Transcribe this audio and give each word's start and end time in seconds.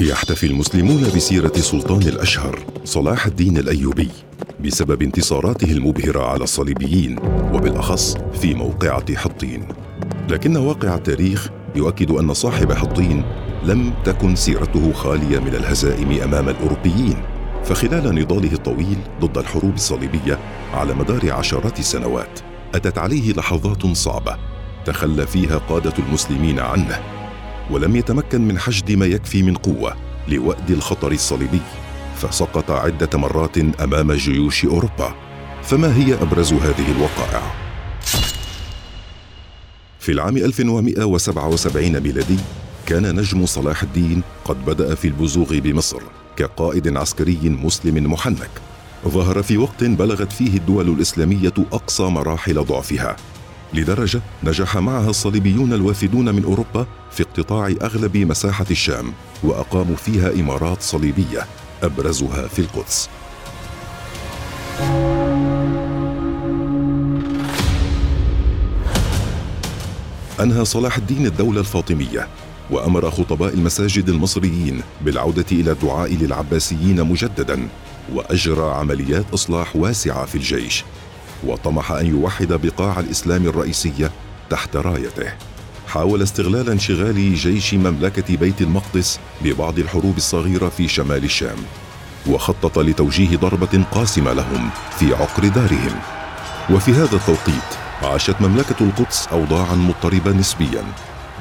يحتفي 0.00 0.46
المسلمون 0.46 1.02
بسيرة 1.16 1.52
سلطان 1.56 2.02
الأشهر 2.02 2.58
صلاح 2.84 3.26
الدين 3.26 3.58
الأيوبي 3.58 4.08
بسبب 4.64 5.02
انتصاراته 5.02 5.72
المبهرة 5.72 6.22
على 6.22 6.44
الصليبيين 6.44 7.18
وبالأخص 7.52 8.16
في 8.40 8.54
موقعة 8.54 9.16
حطين. 9.16 9.68
لكن 10.28 10.56
واقع 10.56 10.94
التاريخ 10.94 11.48
يؤكد 11.76 12.10
أن 12.10 12.34
صاحب 12.34 12.72
حطين 12.72 13.24
لم 13.64 13.92
تكن 14.04 14.36
سيرته 14.36 14.92
خالية 14.92 15.38
من 15.38 15.54
الهزائم 15.54 16.20
أمام 16.22 16.48
الأوروبيين 16.48 17.16
فخلال 17.64 18.14
نضاله 18.14 18.52
الطويل 18.52 18.98
ضد 19.20 19.38
الحروب 19.38 19.74
الصليبية 19.74 20.38
على 20.74 20.94
مدار 20.94 21.32
عشرات 21.32 21.78
السنوات 21.78 22.40
أتت 22.74 22.98
عليه 22.98 23.32
لحظات 23.32 23.86
صعبة 23.86 24.36
تخلى 24.84 25.26
فيها 25.26 25.58
قادة 25.58 25.94
المسلمين 25.98 26.58
عنه. 26.60 27.19
ولم 27.70 27.96
يتمكن 27.96 28.40
من 28.40 28.58
حشد 28.58 28.92
ما 28.92 29.06
يكفي 29.06 29.42
من 29.42 29.54
قوة 29.54 29.96
لوأد 30.28 30.70
الخطر 30.70 31.12
الصليبي 31.12 31.60
فسقط 32.16 32.70
عدة 32.70 33.18
مرات 33.18 33.58
أمام 33.58 34.12
جيوش 34.12 34.64
أوروبا. 34.64 35.14
فما 35.62 35.96
هي 35.96 36.14
أبرز 36.14 36.52
هذه 36.52 36.92
الوقائع؟ 36.96 37.42
في 39.98 40.12
العام 40.12 40.36
1177 40.36 42.00
ميلادي 42.00 42.36
كان 42.86 43.16
نجم 43.16 43.46
صلاح 43.46 43.82
الدين 43.82 44.22
قد 44.44 44.64
بدأ 44.64 44.94
في 44.94 45.08
البزوغ 45.08 45.58
بمصر 45.58 46.02
كقائد 46.36 46.96
عسكري 46.96 47.38
مسلم 47.42 48.12
محنك. 48.12 48.50
ظهر 49.08 49.42
في 49.42 49.56
وقت 49.56 49.84
بلغت 49.84 50.32
فيه 50.32 50.56
الدول 50.56 50.88
الإسلامية 50.88 51.54
أقصى 51.72 52.02
مراحل 52.02 52.64
ضعفها. 52.64 53.16
لدرجة 53.74 54.20
نجح 54.44 54.76
معها 54.76 55.10
الصليبيون 55.10 55.72
الوافدون 55.72 56.34
من 56.34 56.44
أوروبا 56.44 56.86
في 57.10 57.22
اقتطاع 57.22 57.74
أغلب 57.82 58.16
مساحة 58.16 58.66
الشام 58.70 59.12
وأقاموا 59.42 59.96
فيها 59.96 60.32
إمارات 60.32 60.82
صليبية 60.82 61.46
أبرزها 61.82 62.48
في 62.48 62.58
القدس. 62.58 63.08
أنهى 70.40 70.64
صلاح 70.64 70.96
الدين 70.96 71.26
الدولة 71.26 71.60
الفاطمية 71.60 72.28
وأمر 72.70 73.10
خطباء 73.10 73.54
المساجد 73.54 74.08
المصريين 74.08 74.80
بالعودة 75.00 75.44
إلى 75.52 75.72
الدعاء 75.72 76.14
للعباسيين 76.14 77.04
مجددا 77.04 77.68
وأجرى 78.14 78.70
عمليات 78.74 79.24
إصلاح 79.34 79.76
واسعة 79.76 80.26
في 80.26 80.34
الجيش. 80.34 80.84
وطمح 81.44 81.92
أن 81.92 82.06
يوحد 82.06 82.52
بقاع 82.52 83.00
الإسلام 83.00 83.46
الرئيسيه 83.46 84.10
تحت 84.50 84.76
رايته. 84.76 85.32
حاول 85.88 86.22
استغلال 86.22 86.70
انشغال 86.70 87.34
جيش 87.34 87.74
مملكة 87.74 88.36
بيت 88.36 88.62
المقدس 88.62 89.20
ببعض 89.44 89.78
الحروب 89.78 90.16
الصغيرة 90.16 90.68
في 90.68 90.88
شمال 90.88 91.24
الشام 91.24 91.58
وخطط 92.26 92.78
لتوجيه 92.78 93.36
ضربة 93.36 93.84
قاسمة 93.92 94.32
لهم 94.32 94.70
في 94.98 95.14
عقر 95.14 95.48
دارهم. 95.48 96.00
وفي 96.70 96.92
هذا 96.92 97.16
التوقيت 97.16 97.70
عاشت 98.02 98.40
مملكة 98.40 98.76
القدس 98.80 99.28
اوضاعا 99.32 99.74
مضطربة 99.74 100.32
نسبيا 100.32 100.84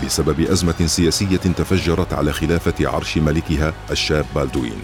بسبب 0.05 0.39
أزمة 0.39 0.85
سياسية 0.85 1.37
تفجرت 1.37 2.13
على 2.13 2.33
خلافة 2.33 2.89
عرش 2.89 3.17
ملكها 3.17 3.73
الشاب 3.91 4.25
بالدوين 4.35 4.79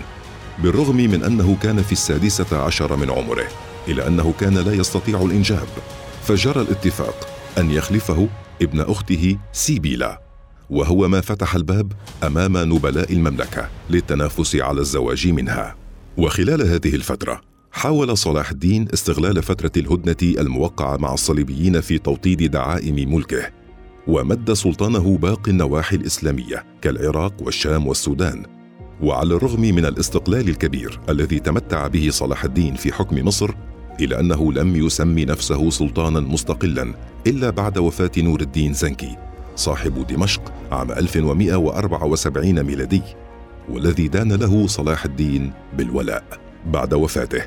بالرغم 0.60 0.96
من 0.96 1.24
أنه 1.24 1.58
كان 1.64 1.84
في 1.84 1.92
السادسة 1.92 2.64
عشر 2.64 2.96
من 2.96 3.12
عمره. 3.12 3.48
إلى 3.88 4.08
أنه 4.08 4.34
كان 4.40 4.58
لا 4.58 4.74
يستطيع 4.74 5.22
الإنجاب 5.22 5.68
فجرى 6.24 6.62
الاتفاق 6.62 7.28
أن 7.58 7.72
يخلفه 7.72 8.28
ابن 8.62 8.82
أخته 8.82 9.38
سيبيلا 9.52 10.22
وهو 10.70 11.08
ما 11.08 11.22
فتح 11.22 11.56
الباب 11.56 11.92
أمام 12.24 12.58
نبلاء 12.58 13.14
المملكة 13.14 13.70
للتنافس 13.90 14.56
على 14.56 14.82
الزواج 14.82 15.28
منها. 15.28 15.76
وخلال 16.18 16.62
هذه 16.62 16.96
الفترة 16.96 17.42
حاول 17.72 18.18
صلاح 18.18 18.50
الدين 18.52 18.88
استغلال 18.94 19.44
فترة 19.44 19.72
الهدنة 19.78 20.42
الموقعة 20.42 20.98
مع 20.98 21.14
الصليبيين 21.14 21.82
في 21.82 21.98
توطيد 21.98 22.52
دعائم 22.52 23.14
ملكه 23.14 23.52
ومد 24.08 24.54
سلطانه 24.54 25.18
باقي 25.18 25.52
النواحي 25.52 25.96
الإسلامية 25.96 26.66
كالعراق 26.82 27.34
والشام 27.42 27.88
والسودان. 27.88 28.46
وعلى 29.02 29.36
الرغم 29.36 29.62
من 29.62 29.86
الاستقلال 29.86 30.50
الكبير 30.50 31.00
الذي 31.10 31.40
تمتع 31.40 31.88
به 31.88 32.10
صلاح 32.12 32.44
الدين 32.44 32.76
في 32.76 32.94
حكم 32.94 33.28
مصر 33.28 33.52
إلى 34.00 34.20
أنه 34.20 34.54
لم 34.54 34.76
يسمي 34.76 35.26
نفسه 35.26 35.70
سلطانا 35.70 36.20
مستقلا 36.20 36.94
إلا 37.28 37.50
بعد 37.50 37.78
وفاة 37.78 38.12
نور 38.18 38.42
الدين 38.42 38.74
زنكي 38.74 39.18
صاحب 39.56 40.08
دمشق 40.08 40.54
عام 40.72 40.92
1174 40.92 42.64
ميلادي 42.64 43.02
والذي 43.70 44.08
دان 44.08 44.34
له 44.34 44.68
صلاح 44.68 45.06
الدين 45.06 45.52
بالولاء 45.78 46.24
بعد 46.66 46.94
وفاته. 46.94 47.42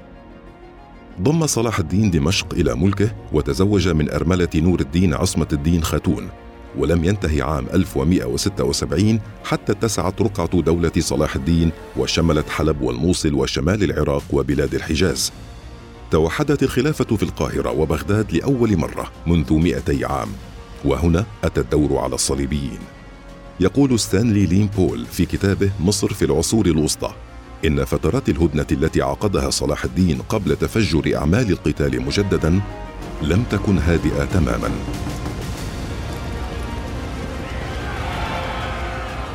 ضم 1.22 1.46
صلاح 1.46 1.78
الدين 1.78 2.10
دمشق 2.10 2.54
إلى 2.54 2.74
ملكه 2.74 3.10
وتزوج 3.32 3.88
من 3.88 4.10
أرملة 4.10 4.48
نور 4.54 4.80
الدين 4.80 5.14
عصمة 5.14 5.48
الدين 5.52 5.82
خاتون 5.82 6.28
ولم 6.78 7.04
ينتهي 7.04 7.42
عام 7.42 7.66
1176 7.74 9.20
حتى 9.44 9.72
اتسعت 9.72 10.22
رقعة 10.22 10.60
دولة 10.60 10.92
صلاح 10.98 11.34
الدين 11.34 11.70
وشملت 11.96 12.48
حلب 12.48 12.80
والموصل 12.80 13.34
وشمال 13.34 13.84
العراق 13.84 14.22
وبلاد 14.32 14.74
الحجاز. 14.74 15.32
توحدت 16.10 16.62
الخلافة 16.62 17.16
في 17.16 17.22
القاهرة 17.22 17.70
وبغداد 17.70 18.32
لأول 18.32 18.76
مرة 18.76 19.12
منذ 19.26 19.52
200 19.52 20.06
عام. 20.06 20.28
وهنا 20.84 21.24
أتى 21.44 21.60
الدور 21.60 21.98
على 21.98 22.14
الصليبيين. 22.14 22.78
يقول 23.60 23.98
ستانلي 23.98 24.46
لين 24.46 24.66
بول 24.66 25.06
في 25.06 25.26
كتابه 25.26 25.70
مصر 25.80 26.14
في 26.14 26.24
العصور 26.24 26.66
الوسطى 26.66 27.12
إن 27.64 27.84
فترات 27.84 28.28
الهدنة 28.28 28.66
التي 28.72 29.02
عقدها 29.02 29.50
صلاح 29.50 29.84
الدين 29.84 30.18
قبل 30.28 30.56
تفجر 30.56 31.16
أعمال 31.16 31.50
القتال 31.50 32.02
مجددا 32.02 32.60
لم 33.22 33.44
تكن 33.50 33.78
هادئة 33.78 34.24
تماما. 34.24 34.70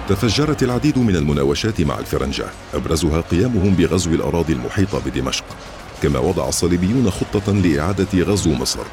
تفجرت 0.09 0.63
العديد 0.63 0.99
من 0.99 1.15
المناوشات 1.15 1.81
مع 1.81 1.99
الفرنجة 1.99 2.45
أبرزها 2.73 3.21
قيامهم 3.21 3.73
بغزو 3.73 4.11
الأراضي 4.11 4.53
المحيطة 4.53 5.01
بدمشق. 5.05 5.45
كما 6.03 6.19
وضع 6.19 6.49
الصليبيون 6.49 7.11
خطة 7.11 7.53
لإعادة 7.53 8.23
غزو 8.23 8.53
مصر. 8.53 8.83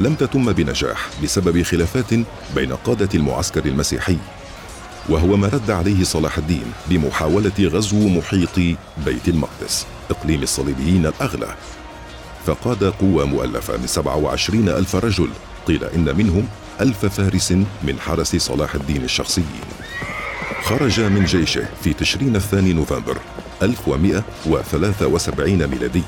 لم 0.00 0.14
تتم 0.14 0.52
بنجاح 0.52 1.08
بسبب 1.22 1.62
خلافات 1.62 2.14
بين 2.54 2.72
قادة 2.72 3.08
المعسكر 3.14 3.66
المسيحي. 3.66 4.16
وهو 5.08 5.36
ما 5.36 5.48
رد 5.48 5.70
عليه 5.70 6.04
صلاح 6.04 6.38
الدين 6.38 6.72
بمحاولة 6.86 7.52
غزو 7.60 8.08
محيط 8.08 8.58
بيت 9.06 9.28
المقدس 9.28 9.86
إقليم 10.10 10.42
الصليبيين 10.42 11.06
الأغلى. 11.06 11.54
فقاد 12.46 12.84
قوة 12.84 13.24
مؤلفة 13.24 13.76
من 13.76 13.86
27 13.86 14.68
ألف 14.68 14.96
رجل 14.96 15.28
قيل 15.66 15.84
إن 15.84 16.16
منهم 16.16 16.48
ألف 16.80 17.06
فارس 17.06 17.52
من 17.82 18.00
حرس 18.00 18.36
صلاح 18.36 18.74
الدين 18.74 19.04
الشخصيين 19.04 19.60
خرج 20.62 21.00
من 21.00 21.24
جيشه 21.24 21.68
في 21.84 21.92
تشرين 21.92 22.36
الثاني 22.36 22.72
نوفمبر 22.72 23.18
1173 23.62 25.66
ميلادي. 25.66 26.02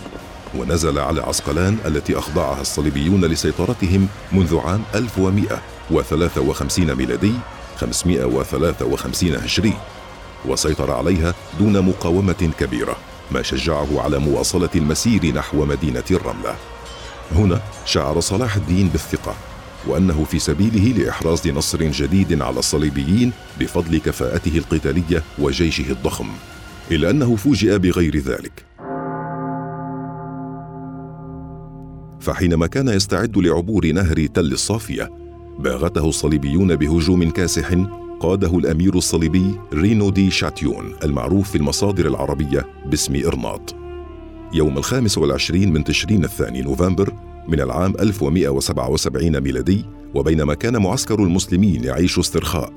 ونزل 0.54 0.98
على 0.98 1.20
عسقلان 1.20 1.78
التي 1.86 2.18
أخضعها 2.18 2.60
الصليبيون 2.60 3.24
لسيطرتهم 3.24 4.08
منذ 4.32 4.58
عام 4.58 4.82
1153 4.94 6.94
ميلادي 6.94 7.32
553 7.76 9.34
هجري. 9.34 9.74
وسيطر 10.44 10.90
عليها 10.90 11.34
دون 11.58 11.80
مقاومة 11.80 12.50
كبيرة 12.58 12.96
ما 13.30 13.42
شجعه 13.42 14.00
على 14.00 14.18
مواصلة 14.18 14.68
المسير 14.74 15.34
نحو 15.34 15.64
مدينة 15.64 16.04
الرملة. 16.10 16.56
هنا 17.32 17.60
شعر 17.86 18.20
صلاح 18.20 18.56
الدين 18.56 18.88
بالثقة 18.88 19.34
وأنه 19.86 20.24
في 20.24 20.38
سبيله 20.38 20.98
لإحراز 20.98 21.48
نصر 21.48 21.82
جديد 21.82 22.42
على 22.42 22.58
الصليبيين 22.58 23.32
بفضل 23.60 23.98
كفاءته 23.98 24.58
القتالية 24.58 25.22
وجيشه 25.38 25.90
الضخم 25.90 26.28
إلا 26.90 27.10
أنه 27.10 27.36
فوجئ 27.36 27.78
بغير 27.78 28.16
ذلك. 28.16 28.71
فحينما 32.22 32.66
كان 32.66 32.88
يستعد 32.88 33.38
لعبور 33.38 33.92
نهر 33.92 34.26
تل 34.26 34.52
الصافية 34.52 35.10
باغته 35.58 36.08
الصليبيون 36.08 36.76
بهجوم 36.76 37.30
كاسح 37.30 37.74
قاده 38.20 38.58
الأمير 38.58 38.94
الصليبي 38.94 39.54
رينو 39.72 40.10
دي 40.10 40.30
شاتيون 40.30 40.94
المعروف 41.04 41.50
في 41.50 41.56
المصادر 41.58 42.06
العربية 42.06 42.66
باسم 42.86 43.22
إرناط. 43.26 43.74
يوم 44.54 44.78
الخامس 44.78 45.18
والعشرين 45.18 45.72
من 45.72 45.84
تشرين 45.84 46.24
الثاني 46.24 46.62
نوفمبر 46.62 47.12
من 47.48 47.60
العام 47.60 47.94
1177 48.00 49.40
ميلادي 49.40 49.84
وبينما 50.14 50.54
كان 50.54 50.82
معسكر 50.82 51.22
المسلمين 51.22 51.84
يعيش 51.84 52.18
استرخاء 52.18 52.72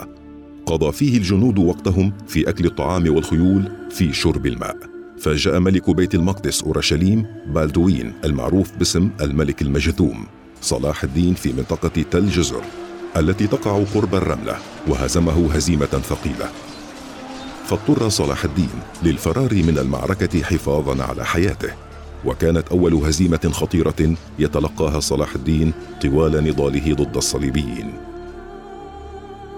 قضى 0.65 0.91
فيه 0.91 1.17
الجنود 1.17 1.59
وقتهم 1.59 2.13
في 2.27 2.49
أكل 2.49 2.65
الطعام 2.65 3.15
والخيول 3.15 3.71
في 3.89 4.13
شرب 4.13 4.45
الماء. 4.45 4.94
فجاء 5.19 5.59
ملك 5.59 5.89
بيت 5.89 6.15
المقدس 6.15 6.63
أورشليم 6.63 7.25
بالدوين 7.47 8.13
المعروف 8.23 8.71
باسم 8.77 9.09
الملك 9.21 9.61
المجذوم 9.61 10.25
صلاح 10.61 11.03
الدين 11.03 11.33
في 11.33 11.53
منطقة 11.53 12.03
تل 12.11 12.29
جزر 12.29 12.61
التي 13.17 13.47
تقع 13.47 13.83
قرب 13.95 14.15
الرملة 14.15 14.57
وهزمه 14.87 15.53
هزيمة 15.53 15.85
ثقيلة. 15.85 16.49
فاضطر 17.65 18.09
صلاح 18.09 18.43
الدين 18.43 18.81
للفرار 19.03 19.53
من 19.53 19.77
المعركة 19.77 20.43
حفاظا 20.43 21.03
على 21.03 21.25
حياته 21.25 21.69
وكانت 22.25 22.67
أول 22.67 22.93
هزيمة 22.93 23.49
خطيرة 23.53 24.15
يتلقاها 24.39 24.99
صلاح 24.99 25.35
الدين 25.35 25.73
طوال 26.01 26.43
نضاله 26.43 26.93
ضد 26.93 27.17
الصليبيين. 27.17 27.93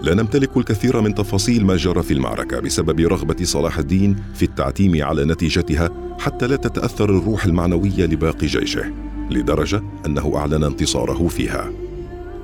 لا 0.02 0.14
نمتلك 0.14 0.58
الكثير 0.58 1.02
من 1.02 1.16
تفاصيل 1.16 1.66
ما 1.66 1.76
جرى 1.76 2.04
في 2.04 2.14
المعركة 2.14 2.60
بسبب 2.60 3.00
رغبة 3.00 3.44
صلاح 3.44 3.78
الدين 3.78 4.16
في 4.36 4.44
التعتيم 4.44 5.04
على 5.04 5.26
نتيجتها 5.26 5.90
حتى 6.20 6.48
لا 6.48 6.56
تتأثر 6.56 7.10
الروح 7.10 7.46
المعنوية 7.46 8.06
لباقي 8.06 8.48
جيشه 8.48 8.92
لدرجة 9.30 9.84
أنه 10.06 10.38
أعلن 10.38 10.64
انتصاره 10.64 11.28
فيها. 11.28 11.72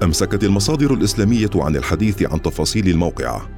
أمسكت 0.03 0.44
المصادر 0.44 0.94
الإسلامية 0.94 1.50
عن 1.55 1.75
الحديث 1.75 2.23
عن 2.23 2.41
تفاصيل 2.41 2.89
الموقعة 2.89 3.50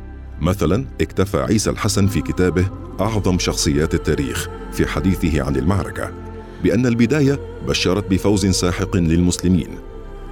مثلا 0.42 0.86
اكتفى 1.02 1.38
عيسى 1.38 1.70
الحسن 1.70 2.08
في 2.08 2.22
كتابه 2.22 2.70
أعظم 3.00 3.40
شخصيات 3.40 3.94
التاريخ 3.94 4.50
في 4.72 4.86
حديثه 4.86 5.44
عن 5.44 5.56
المعركة 5.56 6.12
بأن 6.64 6.86
البداية 6.86 7.40
بشرت 7.68 8.12
بفوز 8.12 8.46
ساحق 8.46 8.96
للمسلمين. 8.96 9.70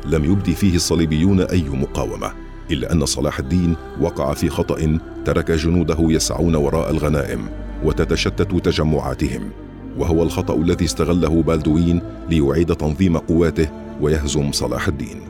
لم 0.06 0.26
يبدي 0.26 0.56
فيه 0.56 0.76
الصليبيون 0.76 1.42
أي 1.42 1.64
مقاومة. 1.64 2.43
إلا 2.72 2.94
أن 2.94 3.06
صلاح 3.06 3.40
الدين 3.40 3.76
وقع 4.02 4.34
في 4.34 4.50
خطأ 4.50 5.00
ترك 5.26 5.52
جنوده 5.52 5.98
يسعون 6.00 6.56
وراء 6.56 6.92
الغنائم 6.92 7.50
وتتشتت 7.84 8.66
تجمعاتهم 8.66 9.50
وهو 9.98 10.24
الخطأ 10.24 10.56
الذي 10.56 10.86
استغله 10.86 11.44
بالدوين 11.44 12.02
ليعيد 12.30 12.76
تنظيم 12.76 13.18
قواته 13.18 13.70
ويهزم 14.02 14.52
صلاح 14.52 14.88
الدين. 14.88 15.22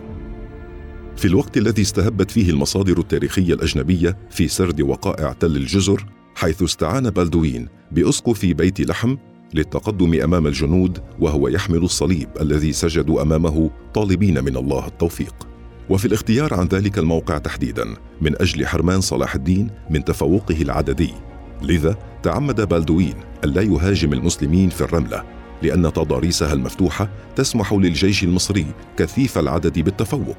في 1.18 1.26
الوقت 1.26 1.58
الذي 1.58 1.82
استهبت 1.82 2.32
فيه 2.32 2.50
المصادر 2.50 3.00
التاريخية 3.00 3.54
الأجنبية 3.54 4.18
في 4.30 4.48
سرد 4.48 4.82
وقائع 4.82 5.34
تل 5.34 5.56
الجزر 5.56 6.06
حيث 6.36 6.64
استعان 6.64 7.10
بالدوين 7.10 7.68
بأسقف 7.92 8.46
بيت 8.46 8.82
لحم 8.82 9.16
للتقدم 9.54 10.22
أمام 10.22 10.48
الجنود 10.48 11.00
وهو 11.20 11.48
يحمل 11.48 11.78
الصليب 11.78 12.30
الذي 12.42 12.74
سجدوا 12.74 13.22
أمامه 13.22 13.70
طالبين 13.94 14.44
من 14.44 14.58
الله 14.58 14.88
التوفيق. 14.88 15.53
وفي 15.90 16.06
الاختيار 16.06 16.54
عن 16.54 16.68
ذلك 16.68 16.98
الموقع 16.98 17.38
تحديدا 17.38 17.96
من 18.22 18.42
أجل 18.42 18.68
حرمان 18.68 19.02
صلاح 19.02 19.36
الدين 19.36 19.70
من 19.90 20.04
تفوقه 20.04 20.62
العددي. 20.62 21.14
لذا 21.62 21.98
تعمد 22.24 22.62
بالدوين 22.62 23.14
الا 23.44 23.62
يهاجم 23.62 24.14
المسلمين 24.14 24.70
في 24.70 24.82
الرملة 24.82 25.24
لأن 25.62 25.94
تضاريسها 25.94 26.54
المفتوحة 26.54 27.10
تسمح 27.36 27.74
للجيش 27.74 28.24
المصري 28.24 28.66
كثيف 28.98 29.38
العدد 29.38 29.80
بالتفوق. 29.80 30.38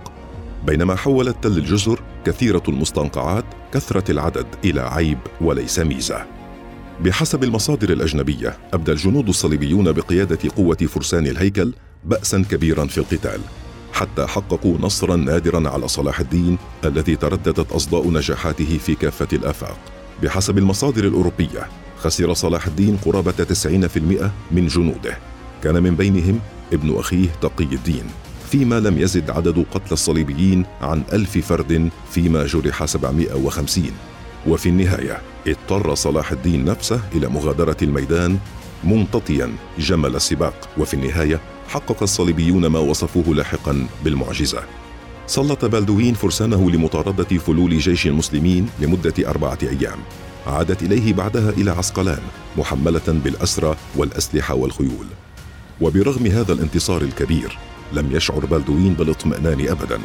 بينما 0.66 0.94
حولت 0.94 1.36
تل 1.42 1.58
الجزر 1.58 2.00
كثيرة 2.24 2.62
المستنقعات 2.68 3.44
كثرة 3.72 4.10
العدد 4.10 4.46
إلى 4.64 4.80
عيب 4.80 5.18
وليس 5.40 5.78
ميزة. 5.78 6.26
بحسب 7.04 7.44
المصادر 7.44 7.90
الأجنبية 7.90 8.58
أبدى 8.72 8.92
الجنود 8.92 9.28
الصليبيون 9.28 9.92
بقيادة 9.92 10.38
قوة 10.56 10.76
فرسان 10.76 11.26
الهيكل 11.26 11.74
باسا 12.04 12.44
كبيرا 12.50 12.86
في 12.86 12.98
القتال. 12.98 13.40
حتى 13.94 14.26
حققوا 14.26 14.78
نصرا 14.80 15.16
نادرا 15.16 15.68
على 15.70 15.88
صلاح 15.88 16.20
الدين 16.20 16.58
الذي 16.84 17.16
ترددت 17.16 17.72
أصداء 17.72 18.10
نجاحاته 18.10 18.78
في 18.78 18.94
كافة 18.94 19.28
الأفاق. 19.32 19.78
بحسب 20.22 20.58
المصادر 20.58 21.04
الأوروبية 21.04 21.68
خسر 21.98 22.34
صلاح 22.34 22.66
الدين 22.66 22.96
قرابة 22.96 23.32
90% 23.32 24.30
من 24.50 24.66
جنوده. 24.66 25.18
كان 25.62 25.82
من 25.82 25.94
بينهم 25.96 26.40
ابن 26.72 26.98
أخيه 26.98 27.28
تقي 27.42 27.64
الدين 27.64 28.04
فيما 28.50 28.80
لم 28.80 28.98
يزد 28.98 29.30
عدد 29.30 29.64
قتلى 29.74 29.92
الصليبيين 29.92 30.66
عن 30.80 31.02
ألف 31.12 31.38
فرد 31.38 31.90
فيما 32.10 32.46
جرح 32.46 32.84
750 32.84 33.84
وفي 34.46 34.68
النهاية 34.68 35.18
اضطر 35.46 35.94
صلاح 35.94 36.32
الدين 36.32 36.64
نفسه 36.64 37.00
إلى 37.14 37.28
مغادرة 37.28 37.76
الميدان 37.82 38.38
ممتطيا 38.84 39.52
جمل 39.78 40.16
السباق 40.16 40.68
وفي 40.78 40.94
النهاية 40.94 41.40
حقق 41.68 42.02
الصليبيون 42.02 42.66
ما 42.66 42.78
وصفوه 42.78 43.34
لاحقا 43.34 43.86
بالمعجزة. 44.04 44.62
سلط 45.26 45.64
بالدوين 45.64 46.14
فرسانه 46.14 46.70
لمطاردة 46.70 47.38
فلول 47.38 47.78
جيش 47.78 48.06
المسلمين 48.06 48.68
لمدة 48.80 49.30
أربعة 49.30 49.58
أيام. 49.62 49.98
عادت 50.46 50.82
إليه 50.82 51.12
بعدها 51.12 51.50
إلى 51.50 51.70
عسقلان 51.70 52.22
محملة 52.56 53.02
بالأسرى 53.06 53.76
والأسلحة 53.96 54.54
والخيول. 54.54 55.06
وبرغم 55.80 56.26
هذا 56.26 56.52
الانتصار 56.52 57.02
الكبير 57.02 57.58
لم 57.92 58.16
يشعر 58.16 58.46
بالدوين 58.46 58.94
بالاطمئنان 58.94 59.68
أبدا 59.68 59.98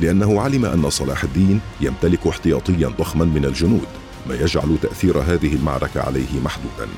لأنه 0.00 0.40
علم 0.40 0.64
أن 0.64 0.90
صلاح 0.90 1.24
الدين 1.24 1.60
يمتلك 1.80 2.26
احتياطيا 2.26 2.88
ضخما 2.88 3.24
من 3.24 3.44
الجنود 3.44 3.88
ما 4.28 4.34
يجعل 4.34 4.78
تأثير 4.82 5.18
هذه 5.18 5.54
المعركة 5.54 6.00
عليه 6.00 6.40
محدودا. 6.44 6.88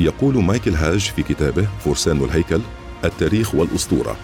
يقول 0.00 0.44
مايكل 0.44 0.74
هاج 0.74 1.12
في 1.16 1.22
كتابه 1.22 1.68
فرسان 1.84 2.24
الهيكل 2.24 2.60
التاريخ 3.04 3.54
والأسطورة. 3.54 4.16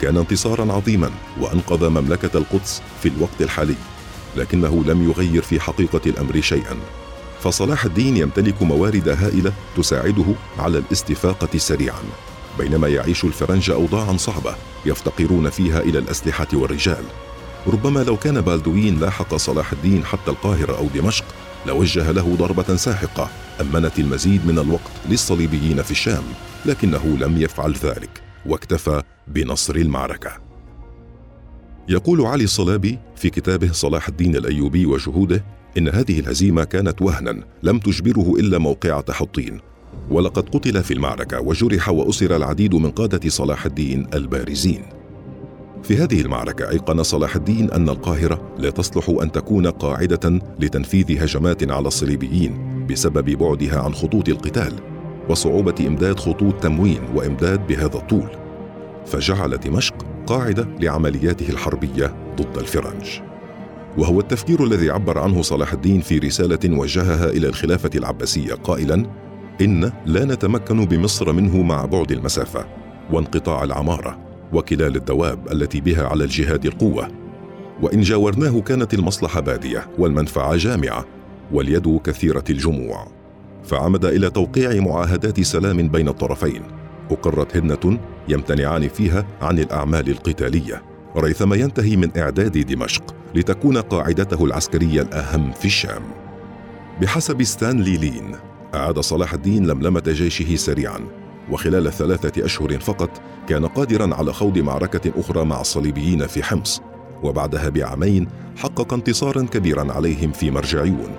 كان 0.00 0.16
انتصارا 0.16 0.72
عظيما 0.72 1.10
وأنقذ 1.40 1.88
مملكة 1.88 2.38
القدس 2.38 2.82
في 3.02 3.08
الوقت 3.08 3.42
الحالي 3.42 3.74
لكنه 4.36 4.84
لم 4.86 5.10
يغير 5.10 5.42
في 5.42 5.60
حقيقة 5.60 6.00
الأمر 6.06 6.40
شيئا. 6.40 6.76
فصلاح 7.40 7.84
الدين 7.84 8.16
يمتلك 8.16 8.62
موارد 8.62 9.08
هائلة 9.08 9.52
تساعده 9.76 10.24
على 10.58 10.78
الاستفاقة 10.78 11.58
سريعا 11.58 12.02
بينما 12.58 12.88
يعيش 12.88 13.24
الفرنج 13.24 13.70
أوضاعا 13.70 14.16
صعبة 14.16 14.54
يفتقرون 14.86 15.50
فيها 15.50 15.80
إلى 15.80 15.98
الأسلحة 15.98 16.48
والرجال. 16.52 17.04
ربما 17.66 18.00
لو 18.00 18.16
كان 18.16 18.40
بالدوين 18.40 19.00
لاحق 19.00 19.34
صلاح 19.34 19.72
الدين 19.72 20.04
حتى 20.04 20.30
القاهرة 20.30 20.76
أو 20.76 20.86
دمشق 20.94 21.24
لوجه 21.66 22.10
له 22.10 22.36
ضربة 22.36 22.76
ساحقة 22.76 23.30
أمنت 23.60 23.98
المزيد 23.98 24.46
من 24.46 24.58
الوقت 24.58 24.90
للصليبيين 25.08 25.82
في 25.82 25.90
الشام 25.90 26.22
لكنه 26.66 27.16
لم 27.20 27.42
يفعل 27.42 27.72
ذلك 27.72 28.22
واكتفى 28.46 29.02
بنصر 29.28 29.74
المعركة. 29.74 30.30
يقول 31.88 32.20
علي 32.20 32.44
الصلابي 32.44 32.98
في 33.16 33.30
كتابه 33.30 33.72
صلاح 33.72 34.08
الدين 34.08 34.36
الأيوبي 34.36 34.86
وشهوده 34.86 35.44
إن 35.78 35.88
هذه 35.88 36.20
الهزيمة 36.20 36.64
كانت 36.64 37.02
وهنا 37.02 37.44
لم 37.62 37.78
تجبره 37.78 38.34
إلا 38.38 38.58
موقعة 38.58 39.12
حطين 39.12 39.60
ولقد 40.10 40.48
قتل 40.48 40.82
في 40.82 40.94
المعركة 40.94 41.40
وجرح 41.40 41.88
وأسر 41.88 42.36
العديد 42.36 42.74
من 42.74 42.90
قادة 42.90 43.28
صلاح 43.28 43.66
الدين 43.66 44.06
البارزين. 44.14 44.82
في 45.82 45.96
هذه 45.96 46.20
المعركة 46.20 46.70
أيقن 46.70 47.02
صلاح 47.02 47.36
الدين 47.36 47.70
أن 47.70 47.88
القاهرة 47.88 48.54
لا 48.58 48.70
تصلح 48.70 49.08
أن 49.22 49.32
تكون 49.32 49.66
قاعدة 49.66 50.40
لتنفيذ 50.60 51.22
هجمات 51.22 51.70
على 51.70 51.86
الصليبيين 51.88 52.86
بسبب 52.90 53.30
بعدها 53.30 53.80
عن 53.80 53.94
خطوط 53.94 54.28
القتال 54.28 54.72
وصعوبة 55.28 55.74
إمداد 55.86 56.18
خطوط 56.18 56.54
تموين 56.54 57.00
وإمداد 57.14 57.66
بهذا 57.66 57.96
الطول. 57.96 58.30
فجعل 59.06 59.56
دمشق 59.56 59.94
قاعدة 60.26 60.68
لعملياته 60.80 61.50
الحربية 61.50 62.14
ضد 62.36 62.58
الفرنج. 62.58 63.20
وهو 63.98 64.20
التفكير 64.20 64.64
الذي 64.64 64.90
عبر 64.90 65.18
عنه 65.18 65.42
صلاح 65.42 65.72
الدين 65.72 66.00
في 66.00 66.18
رسالة 66.18 66.78
وجهها 66.78 67.28
إلى 67.28 67.48
الخلافة 67.48 67.90
العباسية 67.94 68.54
قائلا 68.54 69.06
إن 69.60 69.92
لا 70.06 70.24
نتمكن 70.24 70.84
بمصر 70.84 71.32
منه 71.32 71.62
مع 71.62 71.84
بعد 71.84 72.12
المسافة 72.12 72.66
وانقطاع 73.12 73.64
العمارة. 73.64 74.25
وكلال 74.52 74.96
الدواب 74.96 75.52
التي 75.52 75.80
بها 75.80 76.06
على 76.06 76.24
الجهاد 76.24 76.66
القوه 76.66 77.08
وإن 77.82 78.00
جاورناه 78.00 78.60
كانت 78.60 78.94
المصلحة 78.94 79.40
بادية 79.40 79.86
والمنفعة 79.98 80.56
جامعة 80.56 81.04
واليد 81.52 82.00
كثيرة 82.04 82.44
الجموع. 82.50 83.08
فعمد 83.64 84.04
إلى 84.04 84.30
توقيع 84.30 84.80
معاهدات 84.80 85.40
سلام 85.40 85.88
بين 85.88 86.08
الطرفين. 86.08 86.62
أقرت 87.10 87.56
هدنه 87.56 87.98
يمتنعان 88.28 88.88
فيها 88.88 89.26
عن 89.42 89.58
الأعمال 89.58 90.08
القتالية. 90.10 90.82
ريثما 91.16 91.56
ينتهي 91.56 91.96
من 91.96 92.18
إعداد 92.18 92.58
دمشق 92.58 93.14
لتكون 93.34 93.78
قاعدته 93.78 94.44
العسكرية 94.44 95.02
الأهم 95.02 95.52
في 95.52 95.64
الشام. 95.64 96.02
بحسب 97.02 97.42
ستانلي 97.42 97.96
لين 97.96 98.32
أعاد 98.74 99.00
صلاح 99.00 99.34
الدين 99.34 99.66
لملمة 99.66 100.02
جيشه 100.06 100.56
سريعا. 100.56 101.00
وخلال 101.50 101.92
ثلاثة 101.92 102.44
أشهر 102.44 102.78
فقط 102.78 103.10
كان 103.48 103.66
قادرا 103.66 104.14
على 104.14 104.32
خوض 104.32 104.58
معركة 104.58 105.12
أخرى 105.16 105.44
مع 105.44 105.60
الصليبيين 105.60 106.26
في 106.26 106.42
حمص 106.42 106.80
وبعدها 107.22 107.68
بعامين 107.68 108.28
حقق 108.56 108.94
انتصارا 108.94 109.42
كبيرا 109.42 109.92
عليهم 109.92 110.32
في 110.32 110.50
مرجعيون. 110.50 111.16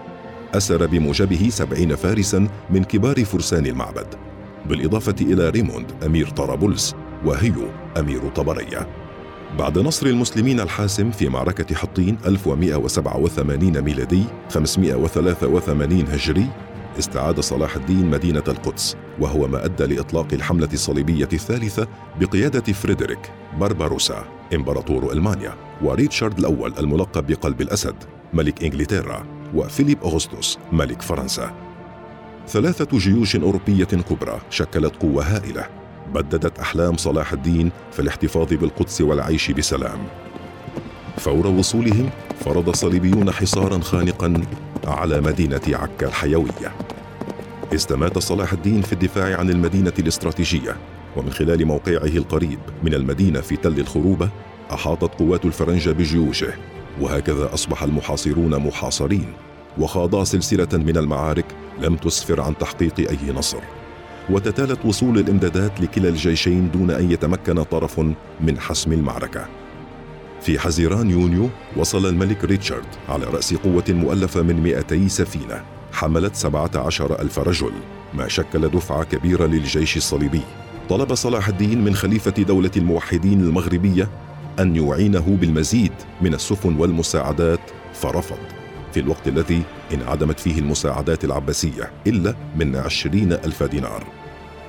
أسر 0.54 0.86
بموجبه 0.86 1.50
سبعين 1.50 1.96
فارسا 1.96 2.48
من 2.70 2.84
كبار 2.84 3.26
فرسان 3.26 3.66
المعبد 3.66 4.08
بالإضافة 4.70 5.16
إلى 5.22 5.50
ريموند 5.50 5.92
أمير 6.06 6.30
طرابلس 6.30 6.96
وهيو 7.26 7.68
أمير 7.98 8.30
طبرية. 8.30 8.88
بعد 9.60 9.80
نصر 9.80 10.08
المسلمين 10.08 10.60
الحاسم 10.60 11.12
في 11.12 11.30
معركة 11.30 11.76
حطين 11.76 12.18
1187 12.26 13.82
ميلادي 13.82 14.24
583 14.50 16.06
هجري 16.08 16.48
استعاد 17.00 17.40
صلاح 17.40 17.76
الدين 17.76 18.06
مدينة 18.06 18.44
القدس 18.48 18.96
وهو 19.20 19.48
ما 19.48 19.66
أدى 19.66 19.86
لإطلاق 19.96 20.28
الحملة 20.34 20.70
الصليبية 20.74 21.30
الثالثة 21.34 21.88
بقيادة 22.20 22.74
فريدريك 22.74 23.32
بارباروسا 23.60 24.26
إمبراطور 24.54 25.12
ألمانيا 25.14 25.54
وريتشارد 25.82 26.40
الأول 26.40 26.74
الملقب 26.80 27.28
بقلب 27.28 27.62
الأسد 27.62 27.96
ملك 28.34 28.64
إنجلترا 28.64 29.26
وفيليب 29.56 30.04
أغسطس 30.04 30.58
ملك 30.72 31.02
فرنسا. 31.02 31.54
ثلاثة 32.48 32.98
جيوش 32.98 33.36
أوروبية 33.36 33.86
كبرى 33.86 34.42
شكلت 34.50 34.96
قوة 34.96 35.24
هائلة 35.24 35.68
بددت 36.14 36.60
أحلام 36.60 36.98
صلاح 36.98 37.34
الدين 37.34 37.72
في 37.92 38.00
الاحتفاظ 38.00 38.54
بالقدس 38.54 39.02
والعيش 39.02 39.52
بسلام. 39.52 40.00
فور 41.18 41.48
وصولهم 41.48 42.10
فرض 42.40 42.70
الصليبيون 42.70 43.32
حصارا 43.32 43.80
خانقا 43.80 44.42
على 44.88 45.22
مدينة 45.22 45.62
عكا 45.68 46.08
الحيوية. 46.08 46.72
استمات 47.74 48.20
صلاح 48.20 48.54
الدين 48.54 48.82
في 48.82 48.94
الدفاع 48.94 49.40
عن 49.40 49.50
المدينة 49.50 49.94
الاستراتيجية 50.00 50.76
ومن 51.16 51.30
خلال 51.30 51.66
موقعه 51.66 52.18
القريب 52.18 52.60
من 52.84 52.94
المدينة 52.94 53.42
في 53.42 53.56
تل 53.56 53.80
الخروبة 53.80 54.30
أحاطت 54.74 55.20
قوات 55.20 55.46
الفرنجة 55.46 55.90
بجيوشه 55.90 56.54
وهكذا 57.02 57.54
أصبح 57.54 57.84
المحاصرون 57.84 58.58
محاصرين 58.58 59.34
وخاضا 59.78 60.24
سلسلة 60.24 60.68
من 60.74 60.98
المعارك 60.98 61.46
لم 61.80 61.96
تسفر 61.96 62.42
عن 62.42 62.58
تحقيق 62.58 63.00
أي 63.00 63.32
نصر. 63.36 63.60
وتتالت 64.30 64.86
وصول 64.86 65.20
الإمدادات 65.20 65.82
لكلا 65.82 66.10
الجيشين 66.10 66.72
دون 66.72 66.92
أن 66.92 67.12
يتمكن 67.12 67.64
طرف 67.64 68.00
من 68.42 68.60
حسم 68.60 68.94
المعركة. 68.94 69.48
في 70.42 70.60
حزيران 70.60 71.10
يونيو 71.10 71.50
وصل 71.78 72.06
الملك 72.06 72.46
ريتشارد 72.46 72.88
على 73.10 73.26
رأس 73.26 73.54
قوة 73.54 73.84
مؤلفة 73.90 74.42
من 74.42 74.64
200 74.64 75.08
سفينة 75.08 75.64
حملت 75.94 76.36
17 76.36 77.22
ألف 77.22 77.40
رجل 77.40 77.72
ما 78.14 78.28
شكل 78.28 78.70
دفعة 78.70 79.04
كبيرة 79.04 79.46
للجيش 79.46 79.98
الصليبي. 79.98 80.42
طلب 80.90 81.14
صلاح 81.14 81.48
الدين 81.48 81.84
من 81.84 81.96
خليفة 81.96 82.32
دولة 82.32 82.72
الموحدين 82.78 83.42
المغربية 83.42 84.10
أن 84.60 84.76
يعينه 84.76 85.38
بالمزيد 85.42 85.92
من 86.22 86.34
السفن 86.34 86.76
والمساعدات 86.76 87.60
فرفض. 87.94 88.38
في 88.94 89.00
الوقت 89.00 89.28
الذي 89.28 89.62
انعدمت 89.94 90.40
فيه 90.40 90.60
المساعدات 90.60 91.24
العباسية 91.24 91.92
إلا 92.08 92.36
من 92.56 92.76
عشرين 92.76 93.34
ألف 93.34 93.64
دينار. 93.64 94.08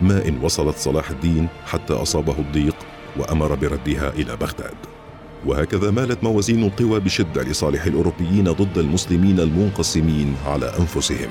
ما 0.01 0.29
إن 0.29 0.39
وصلت 0.43 0.77
صلاح 0.77 1.11
الدين 1.11 1.49
حتى 1.67 1.93
أصابه 1.93 2.39
الضيق 2.39 2.77
وأمر 3.17 3.55
بردها 3.55 4.11
إلى 4.11 4.37
بغداد. 4.37 4.98
وهكذا 5.47 5.91
مالت 5.91 6.25
موازين 6.25 6.63
القوى 6.65 7.01
بشدة 7.01 7.43
لصالح 7.43 7.85
الأوروبيين 7.85 8.45
ضد 8.45 8.79
المسلمين 8.79 9.41
المنقسمين 9.41 10.37
على 10.47 10.73
أنفسهم. 10.79 11.31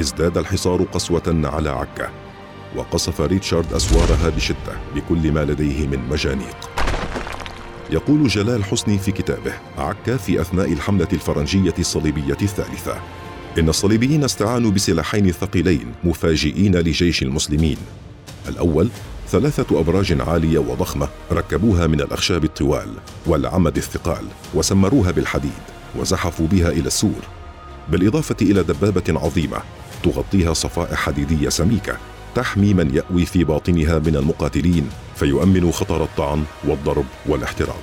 ازداد 0.00 0.38
الحصار 0.38 0.82
قسوة 0.82 1.22
على 1.44 1.70
عكا 1.70 2.10
وقصف 2.76 3.20
ريتشارد 3.20 3.72
أسوارها 3.72 4.28
بشدة 4.28 4.72
بكل 4.94 5.32
ما 5.32 5.44
لديه 5.44 5.86
من 5.86 5.98
مجانيق. 6.10 6.70
يقول 7.90 8.28
جلال 8.28 8.64
حسني 8.64 8.98
في 8.98 9.12
كتابه 9.12 9.52
عكا 9.78 10.16
في 10.16 10.40
أثناء 10.40 10.72
الحملة 10.72 11.08
الفرنجية 11.12 11.74
الصليبية 11.78 12.36
الثالثة 12.42 13.00
إن 13.58 13.68
الصليبيين 13.68 14.24
استعانوا 14.24 14.70
بسلاحين 14.70 15.32
ثقيلين 15.32 15.86
مفاجئين 16.04 16.76
لجيش 16.76 17.22
المسلمين. 17.22 17.76
الأول 18.48 18.88
ثلاثة 19.30 19.80
أبراج 19.80 20.20
عالية 20.20 20.58
وضخمة 20.58 21.08
ركبوها 21.32 21.86
من 21.86 22.00
الأخشاب 22.00 22.44
الطوال 22.44 22.88
والعمد 23.26 23.76
الثقال 23.76 24.24
وسمروها 24.54 25.10
بالحديد 25.10 25.62
وزحفوا 25.98 26.46
بها 26.46 26.68
إلى 26.68 26.86
السور. 26.86 27.22
بالإضافة 27.88 28.36
إلى 28.42 28.62
دبابة 28.62 29.20
عظيمة 29.20 29.56
تغطيها 30.02 30.52
صفائح 30.52 30.98
حديدية 30.98 31.48
سميكة 31.48 31.96
تحمي 32.34 32.74
من 32.74 32.94
يأوي 32.94 33.26
في 33.26 33.44
باطنها 33.44 33.98
من 33.98 34.16
المقاتلين 34.16 34.88
فيؤمن 35.16 35.72
خطر 35.72 36.04
الطعن 36.04 36.44
والضرب 36.64 37.06
والاحتراق. 37.26 37.82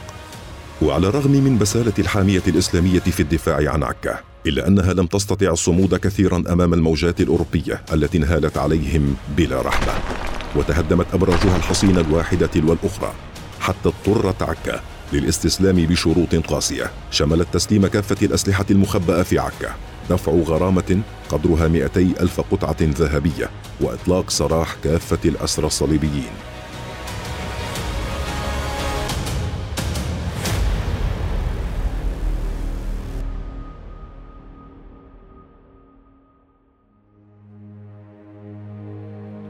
وعلى 0.81 1.07
الرغم 1.07 1.31
من 1.31 1.57
بسالة 1.57 1.93
الحامية 1.99 2.43
الإسلامية 2.47 2.99
في 2.99 3.19
الدفاع 3.19 3.71
عن 3.71 3.83
عكا 3.83 4.19
إلا 4.47 4.67
أنها 4.67 4.93
لم 4.93 5.05
تستطع 5.05 5.47
الصمود 5.51 5.95
كثيرا 5.95 6.43
أمام 6.49 6.73
الموجات 6.73 7.21
الأوروبية 7.21 7.81
التي 7.93 8.17
انهالت 8.17 8.57
عليهم 8.57 9.15
بلا 9.37 9.61
رحمة. 9.61 10.34
وتهدمت 10.55 11.05
أبراجها 11.13 11.57
الحصينة 11.57 12.01
الواحدة 12.01 12.47
تلو 12.47 12.73
الأخرى 12.73 13.13
حتى 13.59 13.89
اضطرت 13.89 14.41
عكا 14.41 14.81
للاستسلام 15.13 15.75
بشروط 15.75 16.35
قاسية. 16.35 16.91
شملت 17.11 17.47
تسليم 17.53 17.87
كافة 17.87 18.25
الأسلحة 18.25 18.65
المخبأة 18.71 19.23
في 19.23 19.39
عكا. 19.39 19.75
دفع 20.09 20.31
غرامة 20.31 21.01
قدرها 21.29 21.67
200 21.67 22.13
ألف 22.19 22.41
قطعة 22.41 22.77
ذهبية 22.81 23.49
وإطلاق 23.81 24.29
سراح 24.29 24.75
كافة 24.83 25.19
الأسرى 25.25 25.67
الصليبيين. 25.67 26.54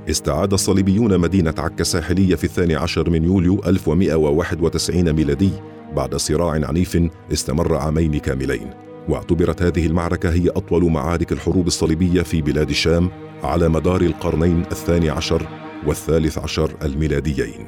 استعاد 0.10 0.54
الصليبيون 0.54 1.18
مدينة 1.18 1.54
عكا 1.58 1.82
الساحلية 1.82 2.36
في 2.36 2.44
الثاني 2.44 2.76
عشر 2.76 3.10
من 3.10 3.24
يوليو 3.24 3.62
1191 3.66 5.14
ميلادي 5.14 5.52
بعد 5.96 6.16
صراع 6.16 6.52
عنيف 6.52 6.98
استمر 7.34 7.76
عامين 7.76 8.20
كاملين. 8.20 8.70
واعتبرت 9.10 9.62
هذه 9.62 9.86
المعركة 9.86 10.30
هي 10.30 10.50
أطول 10.50 10.92
معارك 10.92 11.32
الحروب 11.32 11.68
الصليبية 11.68 12.22
في 12.22 12.42
بلاد 12.42 12.70
الشام 12.70 13.10
على 13.44 13.70
مدار 13.70 14.02
القرنين 14.02 14.62
الثاني 14.72 15.10
عشر 15.10 15.48
والثالث 15.88 16.38
عشر 16.38 16.76
الميلاديين. 16.84 17.68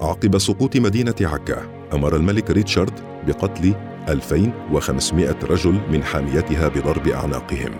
عقب 0.00 0.38
سقوط 0.38 0.76
مدينة 0.76 1.14
عكا 1.20 1.62
أمر 1.92 2.16
الملك 2.16 2.50
ريتشارد 2.50 2.92
بقتل 3.26 3.74
2500 4.08 5.36
رجل 5.42 5.80
من 5.92 6.04
حاميتها 6.04 6.68
بضرب 6.68 7.08
أعناقهم. 7.08 7.74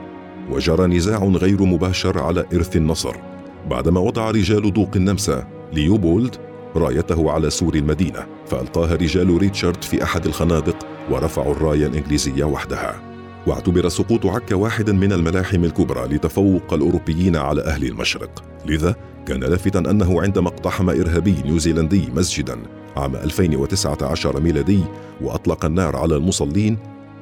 وجرى 0.50 0.86
نزاع 0.86 1.18
غير 1.24 1.62
مباشر 1.62 2.18
على 2.18 2.44
إرث 2.54 2.76
النصر. 2.76 3.27
بعدما 3.68 4.00
وضع 4.00 4.30
رجال 4.30 4.72
دوق 4.72 4.90
النمسا 4.96 5.46
ليوبولد 5.72 6.36
رايته 6.76 7.30
على 7.30 7.50
سور 7.50 7.74
المدينة 7.74 8.26
فألقاها 8.46 8.94
رجال 8.94 9.38
ريتشارد 9.38 9.84
في 9.84 10.02
أحد 10.02 10.26
الخنادق 10.26 10.86
ورفعوا 11.10 11.52
الراية 11.52 11.86
الإنجليزية 11.86 12.44
وحدها. 12.44 13.00
واعتبر 13.46 13.88
سقوط 13.88 14.26
عكا 14.26 14.56
واحدا 14.56 14.92
من 14.92 15.12
الملاحم 15.12 15.64
الكبرى 15.64 16.08
لتفوق 16.14 16.74
الأوروبيين 16.74 17.36
على 17.36 17.62
أهل 17.62 17.84
المشرق. 17.84 18.44
لذا 18.66 18.94
كان 19.26 19.40
لافتا 19.40 19.78
أنه 19.78 20.22
عندما 20.22 20.48
اقتحم 20.48 20.90
إرهابي 20.90 21.36
نيوزيلندي 21.44 22.08
مسجدا 22.14 22.58
عام 22.96 23.16
2019 23.16 24.40
ميلادي 24.40 24.84
وأطلق 25.20 25.64
النار 25.64 25.96
على 25.96 26.16
المصلين 26.16 26.78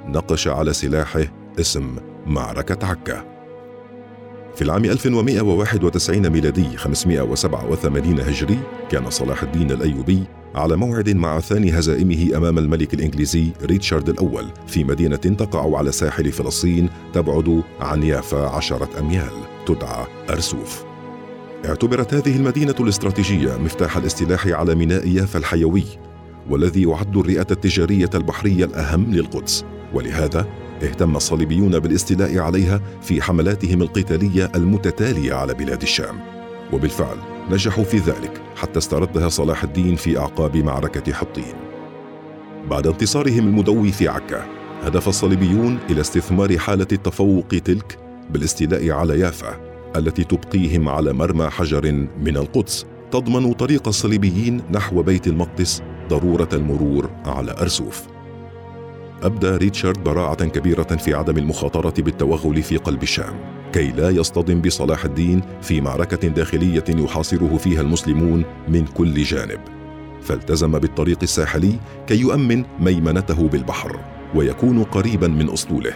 نقش 0.07 0.49
على 0.49 0.73
سلاحه 0.73 1.25
اسم 1.61 1.97
معركة 2.27 2.87
عكا. 2.87 3.36
في 4.57 4.63
العام 4.63 4.85
1191 4.85 6.31
ميلادي 6.31 6.77
587 6.77 8.21
هجري 8.21 8.59
كان 8.91 9.11
صلاح 9.11 9.43
الدين 9.43 9.71
الأيوبي 9.71 10.23
على 10.55 10.77
موعد 10.77 11.11
مع 11.11 11.41
ثاني 11.41 11.79
هزائمه 11.79 12.37
أمام 12.37 12.59
الملك 12.59 12.95
الإنجليزي 12.95 13.53
ريتشارد 13.63 14.09
الأول 14.09 14.47
في 14.67 14.85
مدينة 14.85 15.17
تقع 15.17 15.79
على 15.79 15.93
ساحل 15.93 16.33
فلسطين 16.33 16.89
تبعد 17.13 17.63
عن 17.81 18.03
يافا 18.03 18.47
عشرة 18.49 18.89
أميال 18.99 19.33
تدعى 19.67 20.07
أرسوف. 20.31 20.85
اعتبرت 21.65 22.15
هذه 22.15 22.37
المدينة 22.37 22.75
الاستراتيجية 22.81 23.57
مفتاح 23.57 23.97
الاستلاح 23.97 24.47
على 24.47 24.75
ميناء 24.75 25.09
يافا 25.09 25.39
الحيوي 25.39 25.85
والذي 26.51 26.83
يعد 26.83 27.17
الرئة 27.17 27.47
التجارية 27.51 28.11
البحرية 28.15 28.65
الأهم 28.65 29.15
للقدس. 29.15 29.65
ولهذا 29.95 30.47
اهتم 30.83 31.17
الصليبيون 31.17 31.79
بالاستيلاء 31.79 32.39
عليها 32.39 32.81
في 33.03 33.23
حملاتهم 33.23 33.83
القتالية 33.83 34.53
المتتالية 34.55 35.35
على 35.35 35.55
بلاد 35.55 35.83
الشام. 35.83 36.21
وبالفعل 36.73 37.17
نجحوا 37.51 37.85
في 37.85 37.97
ذلك 37.97 38.43
حتى 38.57 38.79
استردها 38.79 39.29
صلاح 39.29 39.63
الدين 39.63 39.97
في 39.97 40.19
أعقاب 40.19 40.57
معركة 40.57 41.13
حطين. 41.13 41.55
بعد 42.71 42.87
انتصارهم 42.87 43.47
المدوي 43.47 43.93
في 43.93 44.09
عكا 44.09 44.47
هدف 44.83 45.09
الصليبيون 45.09 45.79
إلى 45.91 46.01
استثمار 46.01 46.59
حالة 46.59 46.87
التفوق 46.93 47.49
تلك 47.49 47.99
بالاستيلاء 48.31 48.91
على 48.91 49.21
يافا 49.21 49.61
التي 49.97 50.25
تبقيهم 50.25 50.89
على 50.89 51.13
مرمى 51.13 51.47
حجر 51.51 51.93
من 52.21 52.37
القدس 52.37 52.87
تضمن 53.11 53.53
طريق 53.53 53.89
الصليبيين 53.89 54.63
نحو 54.71 55.03
بيت 55.03 55.27
المقدس 55.27 55.83
ضرورة 56.09 56.49
المرور 56.53 57.11
على 57.25 57.53
أرسوف. 57.61 58.16
أبدى 59.23 59.51
ريتشارد 59.51 60.05
براعة 60.05 60.45
كبيرة 60.45 60.83
في 60.83 61.15
عدم 61.15 61.39
المخاطرة 61.39 62.03
بالتوغل 62.03 62.63
في 62.63 62.77
قلب 62.77 63.03
الشام 63.03 63.35
كي 63.73 63.93
لا 63.93 64.11
يصطدم 64.11 64.61
بصلاح 64.61 65.05
الدين 65.05 65.43
في 65.63 65.81
معركة 65.81 66.29
داخلية 66.29 66.85
يحاصره 66.89 67.57
فيها 67.57 67.81
المسلمون 67.81 68.45
من 68.69 68.85
كل 68.85 69.23
جانب. 69.23 69.61
فالتزم 70.23 70.79
بالطريق 70.79 71.19
الساحلي 71.23 71.79
كي 72.07 72.21
يؤمن 72.21 72.65
ميمنته 72.81 73.49
بالبحر 73.49 74.01
ويكون 74.35 74.83
قريبا 74.83 75.29
من 75.29 75.51
أسطوله. 75.51 75.93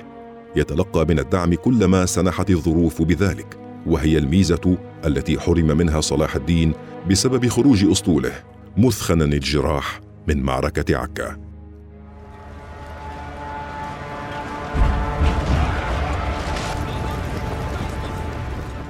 يتلقى 0.57 1.07
من 1.09 1.19
الدعم 1.19 1.55
كلما 1.55 2.07
سنحت 2.07 2.51
الظروف 2.51 3.03
بذلك 3.03 3.59
وهي 3.87 4.19
الميزة 4.19 4.79
التي 5.07 5.41
حرم 5.41 5.67
منها 5.67 6.01
صلاح 6.01 6.37
الدين 6.37 6.73
بسبب 7.11 7.49
خروج 7.49 7.85
أسطوله 7.91 8.33
مثخنا 8.77 9.25
الجراح 9.25 10.01
من 10.29 10.43
معركة 10.43 10.97
عكا. 10.97 11.50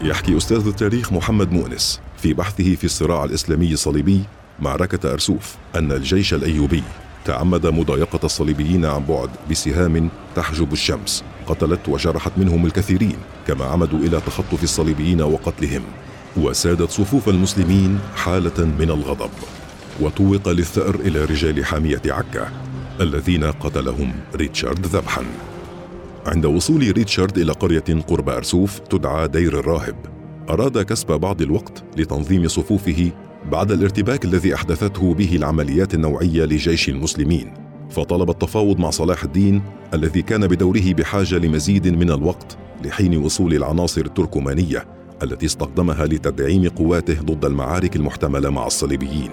يحكي 0.02 0.36
أستاذ 0.36 0.66
التاريخ 0.66 1.12
محمد 1.12 1.52
مؤنس 1.52 2.00
في 2.18 2.34
بحثه 2.34 2.74
في 2.74 2.84
الصراع 2.84 3.24
الإسلامي 3.24 3.72
الصليبي 3.72 4.20
معركة 4.60 5.12
أرسوف 5.12 5.54
أن 5.76 5.92
الجيش 5.92 6.34
الأيوبي 6.34 6.82
تعمد 7.24 7.66
مضايقة 7.66 8.20
الصليبيين 8.24 8.84
عن 8.84 9.04
بعد 9.04 9.30
بسهام 9.50 10.08
تحجب 10.36 10.72
الشمس 10.72 11.24
قتلت 11.46 11.88
وجرحت 11.88 12.32
منهم 12.36 12.66
الكثيرين 12.66 13.16
كما 13.46 13.64
عمدوا 13.64 13.98
إلى 13.98 14.20
تخطف 14.20 14.62
الصليبيين 14.62 15.22
وقتلهم 15.22 15.82
وسادت 16.36 16.90
صفوف 16.90 17.28
المسلمين 17.28 17.98
حالة 18.16 18.64
من 18.64 18.90
الغضب 18.90 19.30
وطوق 20.00 20.48
للثأر 20.48 20.94
إلى 20.94 21.24
رجال 21.24 21.64
حامية 21.64 22.02
عكا 22.06 22.52
الذين 23.00 23.44
قتلهم 23.44 24.12
ريتشارد 24.34 24.86
ذبحا. 24.86 25.22
عند 26.26 26.46
وصول 26.46 26.92
ريتشارد 26.92 27.38
إلى 27.38 27.52
قرية 27.52 27.84
قرب 28.08 28.28
أرسوف 28.28 28.78
تدعى 28.78 29.28
دير 29.28 29.58
الراهب. 29.58 29.96
أراد 30.50 30.82
كسب 30.82 31.12
بعض 31.12 31.42
الوقت 31.42 31.84
لتنظيم 31.96 32.48
صفوفه 32.48 33.12
بعد 33.52 33.72
الارتباك 33.72 34.24
الذي 34.24 34.54
أحدثته 34.54 35.14
به 35.14 35.36
العمليات 35.36 35.94
النوعية 35.94 36.44
لجيش 36.44 36.88
المسلمين. 36.88 37.54
فطلب 37.90 38.30
التفاوض 38.30 38.78
مع 38.78 38.90
صلاح 38.90 39.24
الدين 39.24 39.62
الذي 39.94 40.22
كان 40.22 40.46
بدوره 40.46 40.92
بحاجة 40.92 41.34
لمزيد 41.34 41.88
من 41.88 42.10
الوقت 42.10 42.58
لحين 42.84 43.16
وصول 43.16 43.54
العناصر 43.54 44.00
التركمانية 44.00 44.84
التي 45.22 45.46
استخدمها 45.46 46.06
لتدعيم 46.06 46.68
قواته 46.68 47.20
ضد 47.22 47.44
المعارك 47.44 47.96
المحتملة 47.96 48.50
مع 48.50 48.66
الصليبيين. 48.66 49.30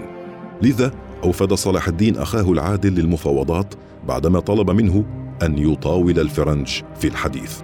لذا 0.62 0.92
أوفد 1.24 1.54
صلاح 1.54 1.88
الدين 1.88 2.16
أخاه 2.16 2.52
العادل 2.52 2.94
للمفاوضات 2.94 3.74
بعدما 4.08 4.40
طلب 4.40 4.70
منه 4.70 5.04
أن 5.42 5.58
يطاول 5.58 6.18
الفرنج 6.18 6.82
في 7.00 7.08
الحديث. 7.08 7.60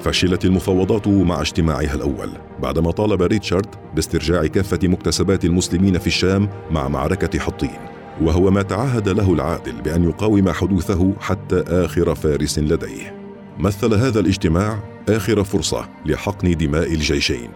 فشلت 0.00 0.44
المفاوضات 0.44 1.08
مع 1.08 1.40
اجتماعها 1.40 1.94
الأول 1.94 2.30
بعدما 2.62 2.90
طالب 2.90 3.22
ريتشارد 3.22 3.66
باسترجاع 3.94 4.46
كافة 4.46 4.78
مكتسبات 4.82 5.44
المسلمين 5.44 5.98
في 5.98 6.06
الشام 6.06 6.48
مع 6.70 6.88
معركة 6.88 7.38
حطين. 7.38 7.78
وهو 8.22 8.50
ما 8.50 8.62
تعهد 8.62 9.08
له 9.08 9.32
العادل 9.32 9.82
بأن 9.82 10.04
يقاوم 10.04 10.50
حدوثه 10.50 11.12
حتى 11.20 11.64
آخر 11.68 12.14
فارس 12.14 12.58
لديه. 12.58 13.16
مثل 13.58 13.94
هذا 13.94 14.20
الاجتماع 14.20 14.78
آخر 15.08 15.44
فرصة 15.44 15.88
لحقن 16.06 16.56
دماء 16.56 16.92
الجيشين. 16.92 17.50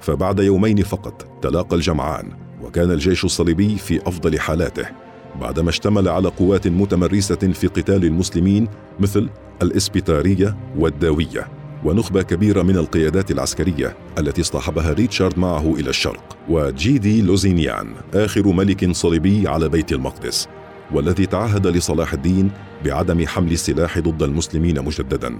فبعد 0.00 0.40
يومين 0.40 0.82
فقط 0.82 1.26
تلاقى 1.42 1.76
الجمعان 1.76 2.32
وكان 2.62 2.90
الجيش 2.90 3.24
الصليبي 3.24 3.76
في 3.76 4.08
أفضل 4.08 4.40
حالاته. 4.40 5.05
بعدما 5.36 5.70
اشتمل 5.70 6.08
على 6.08 6.28
قوات 6.28 6.68
متمرسة 6.68 7.36
في 7.36 7.66
قتال 7.66 8.04
المسلمين 8.04 8.68
مثل 9.00 9.28
الإسبيتارية 9.62 10.56
والداوية 10.78 11.48
ونخبة 11.84 12.22
كبيرة 12.22 12.62
من 12.62 12.76
القيادات 12.76 13.30
العسكرية 13.30 13.96
التي 14.18 14.40
اصطحبها 14.40 14.92
ريتشارد 14.92 15.38
معه 15.38 15.74
إلى 15.74 15.90
الشرق. 15.90 16.36
وجيدي 16.48 17.22
لوزينيان 17.22 17.94
آخر 18.14 18.46
ملك 18.46 18.92
صليبي 18.92 19.48
على 19.48 19.68
بيت 19.68 19.92
المقدس 19.92 20.48
والذي 20.92 21.26
تعهد 21.26 21.66
لصلاح 21.66 22.12
الدين 22.12 22.50
بعدم 22.84 23.26
حمل 23.26 23.52
السلاح 23.52 23.98
ضد 23.98 24.22
المسلمين 24.22 24.84
مجددا. 24.84 25.38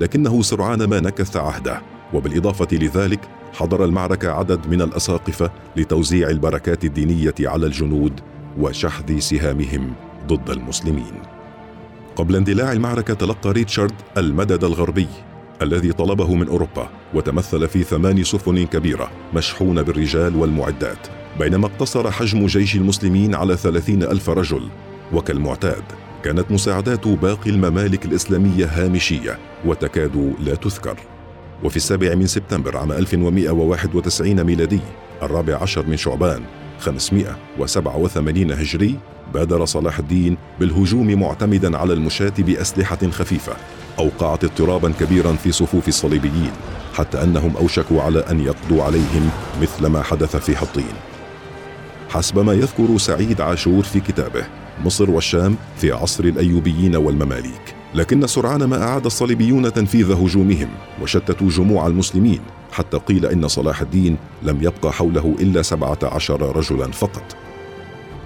لكنه 0.00 0.42
سرعان 0.42 0.84
ما 0.84 1.00
نكث 1.00 1.36
عهده 1.36 1.82
وبالإضافة 2.14 2.68
لذلك 2.72 3.20
حضر 3.52 3.84
المعركة 3.84 4.30
عدد 4.30 4.66
من 4.66 4.82
الأساقفة 4.82 5.50
لتوزيع 5.76 6.30
البركات 6.30 6.84
الدينية 6.84 7.34
على 7.40 7.66
الجنود 7.66 8.20
وشحذ 8.58 9.18
سهامهم 9.18 9.92
ضد 10.26 10.50
المسلمين. 10.50 11.12
قبل 12.16 12.36
اندلاع 12.36 12.72
المعركة 12.72 13.14
تلقى 13.14 13.52
ريتشارد 13.52 13.94
المدد 14.16 14.64
الغربي 14.64 15.08
الذي 15.62 15.92
طلبه 15.92 16.34
من 16.34 16.48
أوروبا 16.48 16.88
وتمثل 17.14 17.68
في 17.68 17.82
ثمان 17.82 18.24
سفن 18.24 18.66
كبيرة 18.66 19.10
مشحونة 19.34 19.82
بالرجال 19.82 20.36
والمعدات 20.36 21.06
بينما 21.38 21.66
اقتصر 21.66 22.10
حجم 22.10 22.46
جيش 22.46 22.76
المسلمين 22.76 23.34
على 23.34 23.56
ثلاثين 23.56 24.02
ألف 24.02 24.30
رجل. 24.30 24.68
وكالمعتاد 25.12 25.82
كانت 26.24 26.50
مساعدات 26.50 27.08
باقي 27.08 27.50
الممالك 27.50 28.04
الإسلامية 28.04 28.66
هامشية 28.66 29.38
وتكاد 29.64 30.34
لا 30.40 30.54
تذكر. 30.54 30.96
وفي 31.64 31.76
السابع 31.76 32.14
من 32.14 32.26
سبتمبر 32.26 32.76
عام 32.76 32.92
1191 32.92 34.44
ميلادي 34.44 34.80
الرابع 35.22 35.62
عشر 35.62 35.86
من 35.86 35.96
شعبان 35.96 36.42
587 36.80 38.52
هجري 38.52 38.98
بادر 39.34 39.64
صلاح 39.64 39.98
الدين 39.98 40.36
بالهجوم 40.60 41.20
معتمدا 41.20 41.78
على 41.78 41.92
المشاة 41.92 42.32
بأسلحة 42.38 43.10
خفيفة 43.10 43.52
أوقعت 43.98 44.44
اضطرابا 44.44 44.92
كبيرا 45.00 45.32
في 45.32 45.52
صفوف 45.52 45.88
الصليبيين 45.88 46.52
حتى 46.94 47.22
أنهم 47.22 47.56
أوشكوا 47.56 48.02
على 48.02 48.18
أن 48.18 48.40
يقضوا 48.40 48.82
عليهم 48.82 49.30
مثل 49.62 49.86
ما 49.86 50.02
حدث 50.02 50.36
في 50.36 50.56
حطين. 50.56 50.94
حسب 52.08 52.38
ما 52.38 52.52
يذكر 52.52 52.98
سعيد 52.98 53.40
عاشور 53.40 53.82
في 53.82 54.00
كتابه 54.00 54.44
مصر 54.84 55.10
والشام 55.10 55.56
في 55.76 55.92
عصر 55.92 56.24
الأيوبيين 56.24 56.96
والمماليك. 56.96 57.77
لكن 57.94 58.26
سرعان 58.26 58.64
ما 58.64 58.82
أعاد 58.82 59.06
الصليبيون 59.06 59.72
تنفيذ 59.72 60.12
هجومهم 60.12 60.68
وشتتوا 61.02 61.48
جموع 61.48 61.86
المسلمين 61.86 62.40
حتى 62.72 62.96
قيل 62.96 63.26
إن 63.26 63.48
صلاح 63.48 63.80
الدين 63.80 64.16
لم 64.42 64.62
يبقى 64.62 64.92
حوله 64.92 65.36
إلا 65.40 65.62
سبعة 65.62 65.98
عشر 66.02 66.56
رجلا 66.56 66.86
فقط. 66.92 67.36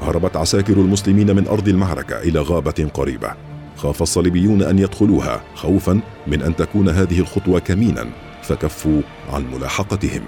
هربت 0.02 0.36
عساكر 0.36 0.72
المسلمين 0.72 1.36
من 1.36 1.48
أرض 1.48 1.68
المعركة 1.68 2.18
إلى 2.18 2.40
غابة 2.40 2.90
قريبة. 2.94 3.32
خاف 3.76 4.02
الصليبيون 4.02 4.62
أن 4.62 4.78
يدخلوها 4.78 5.42
خوفا 5.54 6.00
من 6.26 6.42
أن 6.42 6.56
تكون 6.56 6.88
هذه 6.88 7.20
الخطوة 7.20 7.58
كمينا 7.58 8.06
فكفوا 8.42 9.00
عن 9.32 9.44
ملاحقتهم. 9.54 10.22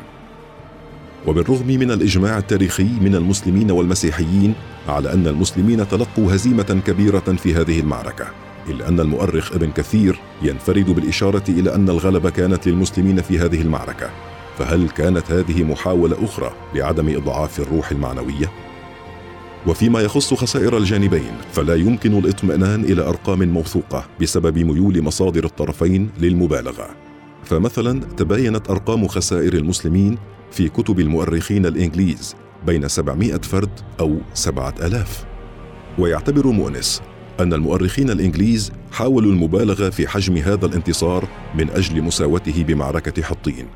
وبالرغم 1.26 1.66
من 1.66 1.90
الإجماع 1.90 2.38
التاريخي 2.38 2.88
من 3.00 3.14
المسلمين 3.14 3.70
والمسيحيين 3.70 4.54
على 4.88 5.12
أن 5.12 5.26
المسلمين 5.26 5.88
تلقوا 5.88 6.34
هزيمة 6.34 6.80
كبيرة 6.86 7.18
في 7.20 7.54
هذه 7.54 7.80
المعركة. 7.80 8.26
إلا 8.68 8.88
أن 8.88 9.00
المؤرخ 9.00 9.52
ابن 9.52 9.70
كثير 9.70 10.20
ينفرد 10.42 10.90
بالإشارة 10.90 11.44
إلى 11.48 11.74
أن 11.74 11.88
الغلبة 11.88 12.30
كانت 12.30 12.68
للمسلمين 12.68 13.22
في 13.22 13.38
هذه 13.38 13.60
المعركة. 13.62 14.10
فهل 14.58 14.88
كانت 14.88 15.30
هذه 15.30 15.64
محاولة 15.64 16.24
أخرى 16.24 16.52
لعدم 16.74 17.16
إضعاف 17.16 17.60
الروح 17.60 17.90
المعنوية؟ 17.90 18.52
وفيما 19.66 20.00
يخص 20.00 20.34
خسائر 20.34 20.76
الجانبين 20.76 21.32
فلا 21.52 21.74
يمكن 21.74 22.18
الاطمئنان 22.18 22.84
إلى 22.84 23.02
أرقام 23.02 23.42
موثوقة 23.42 24.04
بسبب 24.20 24.58
ميول 24.58 25.02
مصادر 25.02 25.44
الطرفين 25.44 26.10
للمبالغة. 26.18 26.88
فمثلا 27.44 28.00
تباينت 28.00 28.70
أرقام 28.70 29.08
خسائر 29.08 29.54
المسلمين 29.54 30.18
في 30.50 30.68
كتب 30.68 31.00
المؤرخين 31.00 31.66
الإنجليز 31.66 32.36
بين 32.66 32.88
700 32.88 33.38
فرد 33.38 33.70
أو 34.00 34.16
7000 34.34 35.24
ويعتبر 35.98 36.46
مؤنس 36.46 37.02
أن 37.40 37.52
المؤرخين 37.52 38.10
الإنجليز 38.10 38.72
حاولوا 38.92 39.32
المبالغة 39.32 39.90
في 39.90 40.08
حجم 40.08 40.36
هذا 40.36 40.66
الانتصار 40.66 41.28
من 41.54 41.70
أجل 41.70 42.02
مساوته 42.02 42.64
بمعركة 42.64 43.22
حطين. 43.22 43.66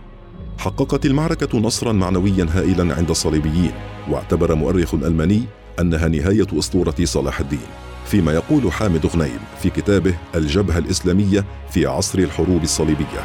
حققت 0.58 1.06
المعركة 1.06 1.58
نصرا 1.58 1.92
معنويا 1.92 2.46
هائلا 2.54 2.94
عند 2.94 3.10
الصليبيين، 3.10 3.72
واعتبر 4.10 4.54
مؤرخ 4.54 4.94
ألماني 4.94 5.42
أنها 5.80 6.08
نهاية 6.08 6.46
أسطورة 6.58 6.94
صلاح 7.04 7.40
الدين. 7.40 7.68
فيما 8.06 8.32
يقول 8.32 8.72
حامد 8.72 9.06
غنيم 9.06 9.40
في 9.62 9.70
كتابه 9.70 10.14
الجبهة 10.34 10.78
الإسلامية 10.78 11.44
في 11.70 11.86
عصر 11.86 12.18
الحروب 12.18 12.62
الصليبية. 12.62 13.24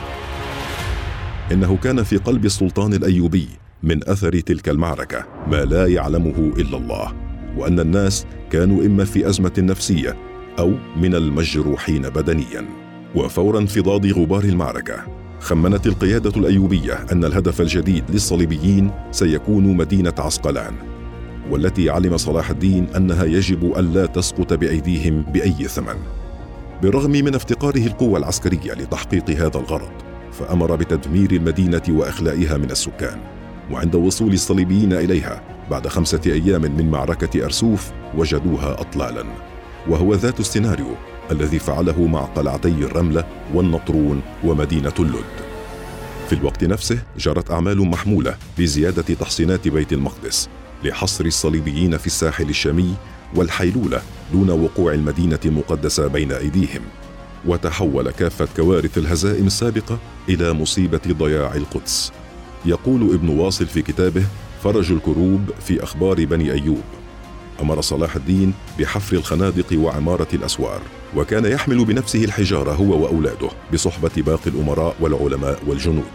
إنه 1.52 1.78
كان 1.78 2.04
في 2.04 2.18
قلب 2.18 2.46
السلطان 2.46 2.94
الأيوبي 2.94 3.48
من 3.84 4.10
أثر 4.10 4.40
تلك 4.40 4.70
المعركة 4.70 5.26
ما 5.48 5.66
لا 5.66 5.88
يعلمه 5.88 6.54
إلا 6.58 6.78
الله. 6.78 7.23
وأن 7.58 7.80
الناس 7.80 8.26
كانوا 8.52 8.86
إما 8.86 9.06
في 9.06 9.30
أزمة 9.30 9.54
نفسية 9.58 10.16
أو 10.60 10.72
من 11.02 11.16
المجروحين 11.16 12.02
بدنيا. 12.02 12.66
وفور 13.16 13.58
انفضاض 13.58 14.06
غبار 14.06 14.44
المعركة 14.44 14.96
خمنت 15.40 15.88
القيادة 15.88 16.30
الأيوبية 16.38 16.94
أن 17.12 17.26
الهدف 17.26 17.62
الجديد 17.62 18.04
للصليبيين 18.10 18.92
سيكون 19.12 19.78
مدينة 19.78 20.14
عسقلان 20.18 20.74
والتي 21.52 21.90
علم 21.90 22.18
صلاح 22.18 22.50
الدين 22.50 22.88
أنها 22.96 23.26
يجب 23.26 23.74
الا 23.78 24.06
تسقط 24.06 24.54
بأيديهم 24.54 25.22
بأي 25.22 25.68
ثمن. 25.68 25.96
بالرغم 26.82 27.12
من 27.12 27.36
افتقاره 27.36 27.88
القوة 27.88 28.20
العسكرية 28.20 28.74
لتحقيق 28.74 29.30
هذا 29.30 29.58
الغرض 29.60 29.92
فأمر 30.32 30.76
بتدمير 30.76 31.32
المدينة 31.32 31.82
وإخلائها 31.90 32.58
من 32.58 32.72
السكان 32.72 33.20
وعند 33.72 33.96
وصول 33.96 34.34
الصليبيين 34.34 34.94
إليها 34.94 35.53
بعد 35.72 35.88
خمسة 35.88 36.22
أيام 36.26 36.62
من 36.62 36.92
معركة 36.92 37.46
أرسوف 37.46 37.92
وجدوها 38.18 38.82
أطلالا. 38.82 39.26
وهو 39.90 40.14
ذات 40.14 40.40
السيناريو 40.40 40.96
الذي 41.32 41.60
فعله 41.60 42.08
مع 42.08 42.22
قلعتي 42.22 42.68
الرملة 42.68 43.24
والنطرون 43.54 44.22
ومدينة 44.44 44.94
اللد. 45.00 45.54
في 46.30 46.36
الوقت 46.36 46.64
نفسه 46.64 47.00
جرت 47.18 47.52
أعمال 47.52 47.78
محمولة 47.78 48.36
لزيادة 48.58 49.16
تحصينات 49.16 49.68
بيت 49.68 49.94
المقدس 49.94 50.50
لحصر 50.84 51.26
الصليبيين 51.26 51.98
في 51.98 52.08
الساحل 52.08 52.50
الشامي 52.50 52.94
والحيلولة 53.36 54.02
دون 54.34 54.50
وقوع 54.50 54.94
المدينة 54.94 55.40
المقدسة 55.46 56.08
بين 56.08 56.32
أيديهم. 56.32 56.82
وتحول 57.46 58.12
كافة 58.12 58.48
كوارث 58.56 58.98
الهزائم 58.98 59.48
السابقة 59.48 60.00
إلى 60.30 60.54
مصيبة 60.54 61.02
ضياع 61.08 61.56
القدس. 61.56 62.12
يقول 62.66 63.14
ابن 63.14 63.30
واصل 63.30 63.66
في 63.66 63.82
كتابه 63.82 64.24
فرج 64.64 64.92
الكروب 64.92 65.50
في 65.68 65.84
أخبار 65.84 66.26
بني 66.26 66.52
أيوب. 66.52 66.82
أمر 67.62 67.82
صلاح 67.82 68.16
الدين 68.16 68.54
بحفر 68.80 69.16
الخنادق 69.16 69.80
وعمارة 69.80 70.28
الأسوار 70.34 70.82
وكان 71.16 71.46
يحمل 71.46 71.86
بنفسه 71.86 72.24
الحجارة 72.24 72.72
هو 72.72 73.04
وأولاده 73.04 73.50
بصحبة 73.74 74.12
باقي 74.18 74.48
الأمراء 74.48 74.96
والعلماء 75.00 75.60
والجنود. 75.68 76.12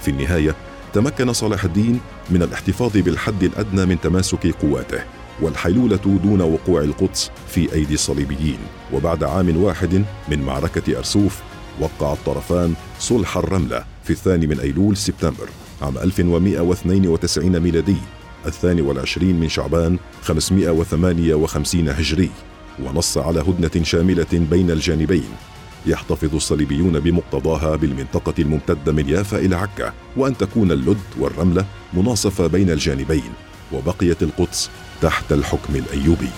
في 0.00 0.10
النهاية 0.10 0.54
تمكن 0.92 1.32
صلاح 1.32 1.64
الدين 1.64 2.00
من 2.30 2.42
الاحتفاظ 2.42 2.96
بالحد 2.96 3.42
الأدنى 3.42 3.86
من 3.86 4.00
تماسك 4.00 4.46
قواته 4.46 5.00
والحيلولة 5.40 5.96
دون 5.96 6.40
وقوع 6.40 6.80
القدس 6.80 7.30
في 7.48 7.72
أيدي 7.72 7.94
الصليبيين. 7.94 8.58
وبعد 8.92 9.24
عام 9.24 9.56
واحد 9.56 10.04
من 10.28 10.42
معركة 10.42 10.98
أرسوف 10.98 11.40
وقع 11.80 12.12
الطرفان 12.12 12.74
صلح 12.98 13.36
الرملة 13.36 13.84
في 14.04 14.10
الثاني 14.10 14.46
من 14.46 14.60
أيلول 14.60 14.96
سبتمبر. 14.96 15.48
عام 15.82 15.98
1192 15.98 17.60
ميلادي 17.60 17.96
الثاني 18.46 18.82
والعشرين 18.82 19.40
من 19.40 19.48
شعبان 19.48 19.98
558 20.22 21.88
هجري 21.88 22.30
ونص 22.84 23.18
على 23.18 23.40
هدنة 23.40 23.84
شاملة 23.84 24.26
بين 24.32 24.70
الجانبين 24.70 25.28
يحتفظ 25.86 26.34
الصليبيون 26.34 27.00
بمقتضاها 27.00 27.76
بالمنطقة 27.76 28.34
الممتدة 28.38 28.92
من 28.92 29.08
يافا 29.08 29.38
إلى 29.38 29.56
عكا 29.56 29.92
وأن 30.16 30.36
تكون 30.36 30.72
اللد 30.72 31.00
والرملة 31.18 31.64
مناصفة 31.94 32.46
بين 32.46 32.70
الجانبين 32.70 33.32
وبقيت 33.72 34.22
القدس 34.22 34.70
تحت 35.02 35.32
الحكم 35.32 35.76
الأيوبي. 35.76 36.28